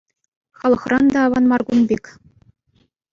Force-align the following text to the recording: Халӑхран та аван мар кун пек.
Халӑхран 0.59 1.05
та 1.13 1.19
аван 1.27 1.45
мар 1.51 1.61
кун 1.67 1.79
пек. 1.89 2.03